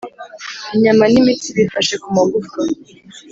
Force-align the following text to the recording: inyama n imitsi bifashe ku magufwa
inyama 0.75 1.03
n 1.11 1.15
imitsi 1.21 1.49
bifashe 1.57 1.95
ku 2.01 2.07
magufwa 2.15 2.61